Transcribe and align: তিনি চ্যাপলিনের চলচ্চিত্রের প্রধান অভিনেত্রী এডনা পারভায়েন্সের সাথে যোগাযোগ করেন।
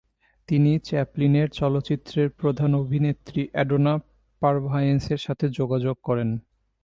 তিনি 0.49 0.71
চ্যাপলিনের 0.79 1.47
চলচ্চিত্রের 1.51 2.27
প্রধান 2.31 2.71
অভিনেত্রী 2.75 3.41
এডনা 3.53 3.93
পারভায়েন্সের 4.41 5.17
সাথে 5.17 5.45
যোগাযোগ 5.49 5.95
করেন। 6.03 6.29